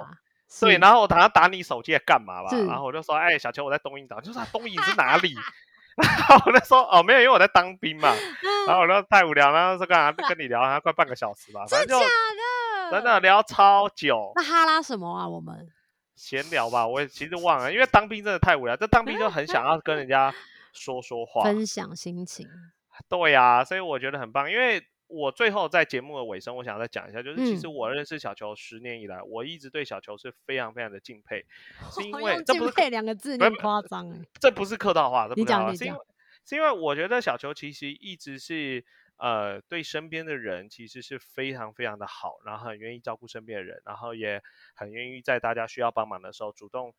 [0.60, 2.50] 对，然后我打算打你手机来干嘛吧？
[2.68, 5.34] 然后我就说，哎，小球，我在东瀛岛， 就说东瀛是哪里？
[5.96, 8.14] 然后我就说，哦，没有，因为我在当兵嘛。
[8.68, 12.06] 然后我就太无聊，然后说干嘛跟 你聊，还快半个小时吧，反正就。
[12.92, 15.28] 真的聊超久，那哈拉什么啊？
[15.28, 15.68] 我们
[16.16, 18.76] 闲聊吧，我也其实忘了，因为当兵真的太无聊。
[18.76, 20.34] 这当兵就很想要跟人家
[20.72, 22.48] 说说话，分享心情。
[23.10, 24.52] 对呀、啊，所以我觉得很棒。
[24.52, 31.44] 因为我最后在节目的尾声，我想再讲一下，就是其实我认识小球十年以来，嗯、我一直对小球是非常非常的敬佩，
[31.92, 36.00] 是因为这不是敬佩两个字， 你夸张哎，这不是客套话，这不是客套话，你讲，你讲，是因为
[36.46, 38.86] 是因为我觉得小球其实一直是。
[39.18, 44.42] 呃，对身边的人其实是非常非常的好，然后很愿意照顾身边的人，然后也
[44.76, 46.94] 很愿意在大家需要帮忙的时候主动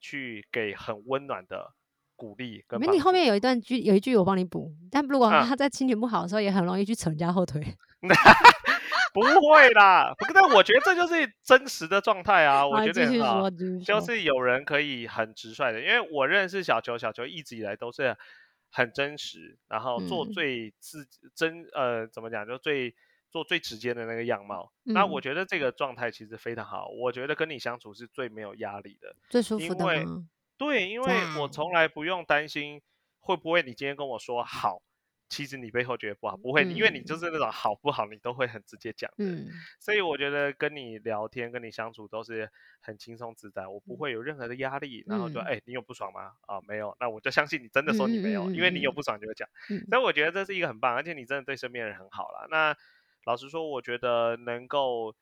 [0.00, 1.74] 去给很温暖的
[2.16, 2.80] 鼓励跟。
[2.80, 7.62] 没，你后面有一段句，有一句我帮你补，但如果他在心情不好的时候，也很容易去扯人家后腿。
[9.14, 13.48] 不会啦，不，但我觉得这就是真实的状态啊，我觉得很好，
[13.84, 18.16] 就是有人可以很直率的，因为我认识小球，小球一直以来都是。
[18.70, 22.94] 很真实，然后做最自、嗯、真呃，怎么讲，就最
[23.30, 24.72] 做最直接的那个样貌。
[24.84, 26.88] 嗯、那我觉得这个状态其实非常好。
[26.88, 29.74] 我觉得跟你相处是最没有压力的，最舒服的。
[29.74, 30.06] 因为
[30.56, 32.82] 对，因为我从来不用担心
[33.20, 34.82] 会不会你今天跟我说好。
[35.28, 39.24] 其实你背后觉得不好，不会，嗯、因为你就是那种好不好，你都会很直接讲的。
[39.24, 39.48] 嗯、
[39.78, 42.50] 所以我觉得跟你聊天、跟你相处都是
[42.80, 45.04] 很轻松自在，我不会有任何的压力。
[45.06, 46.32] 嗯、然后就哎，你有不爽吗？
[46.46, 49.48] 啊，没有，那我就相信你真的说你没有，嗯、因为你有不爽就会讲。
[49.68, 52.48] 嗯、所以我觉得这是一个很棒，而且你真的对身边人很好了。
[52.50, 52.74] 那
[53.24, 55.14] 老实说，我觉得能够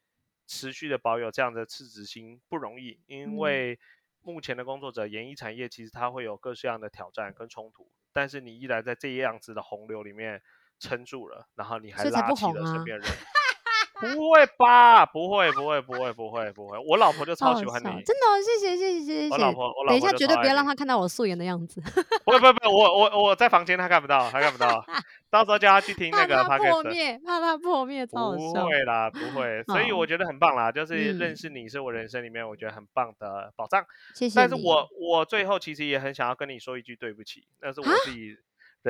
[0.47, 3.77] 持续的保有这样的赤子心不容易，因为
[4.23, 7.91] 目前的工作者，演艺产业其实它会有各式各样的挑战跟冲突。
[8.17, 10.41] 但是你依然在这样子的洪流里面
[10.81, 13.07] 撑住了，然后你还拉起了身边人，
[14.01, 15.05] 不会吧？
[15.05, 16.79] 不会，不会，不会，不会，不会。
[16.89, 19.31] 我老婆就超喜欢你，真的，谢谢，谢谢，谢谢。
[19.31, 21.79] 我老婆，我老婆，等一下绝对不要让她看到我素颜的样子。
[22.25, 24.83] 不不不，我我我在房间，她看不到，她看不到。
[25.31, 28.63] 到时候叫他去听那个，怕她破灭，怕他破灭，超好笑。
[28.63, 29.63] 不会啦，不会。
[29.69, 33.85] 所以我觉得很棒啦，就是认识你是我人生里面我觉得很棒的宝藏。
[34.15, 34.37] 谢谢。
[34.37, 38.37] 但是我我最后其实也很想要跟你说一句对不起，那是我自己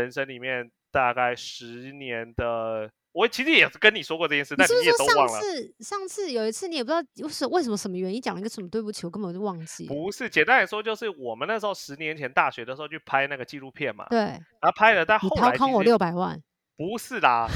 [0.03, 2.91] 人生里面大概十年的。
[3.13, 5.33] 我其实也是跟你说过这件事，但是你也都忘了。
[5.33, 9.87] 上次上次有一次，你也不知道是为什么什么原因讲了一个什么对不起，我根本就忘记。
[9.87, 14.05] 不是，简单来说就是我们那时候十年前大学的时候去拍那个纪录片嘛。
[14.11, 14.19] 对。
[14.19, 16.39] 然后拍了，但后来掏空我六百万。
[16.77, 17.49] 不是啦，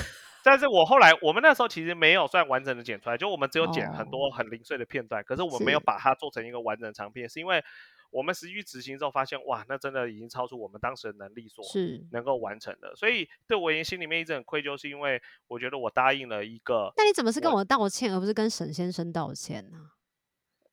[0.43, 7.63] 但是我后来我们那时候其实没有算完整的剪出来，就我们只有剪很多很零碎的片段，哦、可是我们没有把它做成一个完整的长片，是，是因为。
[8.11, 11.65] 我们实际执行之后发现，哇，那真的已经超出我们当时的能力所
[12.11, 12.95] 能够完成的。
[12.97, 16.93] 所以对我而言，心里面一直很愧疚，是因为我觉得我答应了一个。
[16.97, 19.91] 那你怎么是跟我道歉，而不是跟沈先生道歉呢？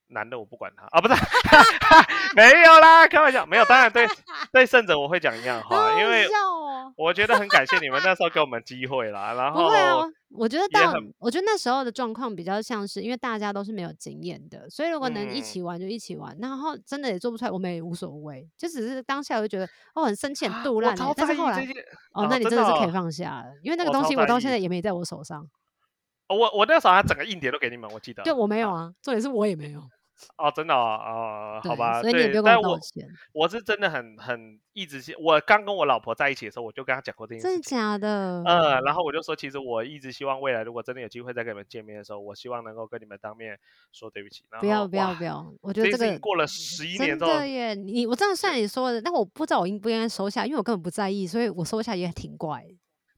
[0.09, 1.13] 男的我不管他啊，不是，
[2.35, 3.65] 没有啦，开玩笑，没有。
[3.65, 4.07] 当然对
[4.51, 6.27] 对胜者我会讲一样话，因为
[6.95, 9.33] 我觉得很感谢你们那时候给我们机会啦。
[9.33, 9.95] 然后不会啊。
[10.31, 21.65] 我觉得到，我觉得那时候的状况比较像是，因为大家都是没有经验的，所以如果能一起玩就一起玩，嗯、然后真的也做不出来，我们也无所谓，就只是当下我就觉得哦很生气、很肚烂，但是后来
[22.13, 25.47] 哦，那你真的是可以放下了，因为那个东西我到现在也没在我手上。
[26.27, 28.21] 我我那时候还整个硬碟都给你们，我记得。
[28.23, 29.81] 对我没有啊，重点是我也没有。
[30.37, 33.07] 哦，真的哦，好吧，所以你也不用跟我道歉。
[33.33, 37.47] 我是真的很很一直，我刚跟我老婆在一起的时候，我就跟她讲过这件事。
[37.47, 38.43] 真的假的？
[38.45, 43.57] 嗯，然后我就说，其实我一直希望未来如果真的有机会再跟你们见面的时候，我希望能够跟你们当面
[43.91, 44.43] 说对不起。
[44.59, 52.65] 不要不要不要，我觉得这个过了十一年之后，真的耶，你我这样算你说的，但我不知道我应不应该收下，因为我根本不在意，所以我收下也挺怪。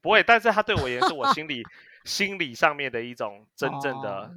[0.01, 1.63] 不会，但是他对我也是我心 里
[2.05, 4.31] 心理上面的一种真正的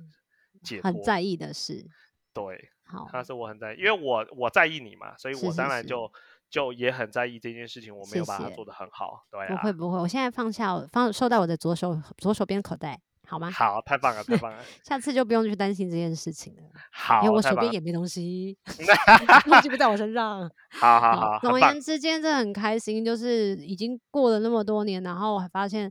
[0.62, 1.86] 解脱，很在意的事。
[2.32, 2.70] 对。
[2.84, 6.06] 好，他是我很在意，因为我我在意你嘛，所以我当然就。
[6.06, 13.50] 是是是就也很在意这件事情，我没有把它做得很好，谢谢对、啊、不会不会，我现在放下，放收到我的左手左手边口袋，好吗？
[13.50, 16.62] 好，太棒了，太 棒了，下次就不用去担心这件事情了。
[16.92, 18.58] 好，因为我手边也没东西，
[19.48, 20.42] 东西不在我身上。
[20.78, 25.90] 好好好，总而言之，今天真的很开心，就是已经过了那么多年，然后我还发现。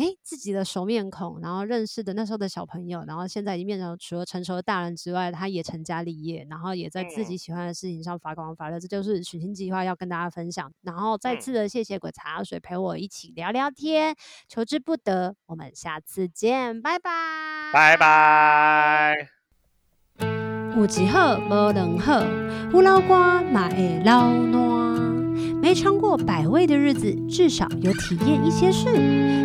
[0.00, 8.78] 哎，自己的熟面孔，然后认识的那时候的小朋友，然后现在已经变成除了成熟的大人之外，他也成家立业，然后也在自己喜欢的事情上发光发热。
[8.78, 10.72] 嗯、这就是寻星计划要跟大家分享。
[10.80, 14.16] 然后再次的谢谢鬼茶水陪我一起聊聊天，
[14.48, 15.36] 求之不得。
[15.44, 19.28] 我们下次见，拜拜，拜拜。
[20.74, 22.24] 有一好无两好，
[22.72, 24.89] 有老瓜嘛会老烂。
[25.60, 28.88] 没尝过百味的日子，至少有体验一些事。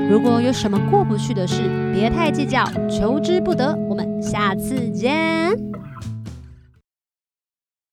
[0.10, 1.62] 如果有什么过不去的事，
[1.94, 3.78] 别太计较，求之不得。
[3.90, 5.54] 我们下次见。